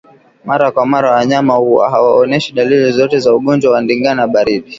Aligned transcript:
Mara 0.45 0.71
kwa 0.71 0.85
mara 0.85 1.11
wanyama 1.11 1.53
hawaoneshi 1.91 2.53
dalili 2.53 2.83
zozote 2.91 3.19
za 3.19 3.35
ugonjwa 3.35 3.73
wa 3.73 3.81
ndigana 3.81 4.27
baridi 4.27 4.69